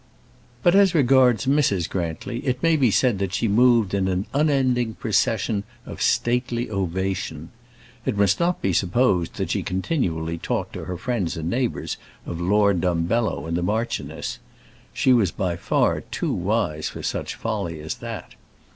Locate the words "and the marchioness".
13.45-14.39